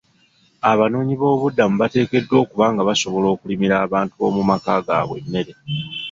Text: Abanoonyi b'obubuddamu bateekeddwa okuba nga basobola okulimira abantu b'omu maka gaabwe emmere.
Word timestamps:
Abanoonyi 0.71 1.13
b'obubuddamu 1.17 1.75
bateekeddwa 1.81 2.35
okuba 2.43 2.65
nga 2.71 2.83
basobola 2.89 3.27
okulimira 3.33 3.75
abantu 3.85 4.13
b'omu 4.19 4.41
maka 4.49 4.75
gaabwe 4.85 5.15
emmere. 5.21 5.53